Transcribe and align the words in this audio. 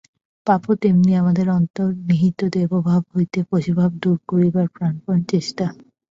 পাপও 0.47 0.73
তেমনি 0.81 1.11
আমাদের 1.15 1.47
অন্তর্নিহিত 1.51 2.39
দেবভাব 2.55 3.01
হইতে 3.13 3.39
পশুভাব 3.49 3.91
দূর 4.03 4.17
করিবার 4.29 4.67
প্রাণপণ 4.75 5.17
চেষ্টা। 5.31 5.65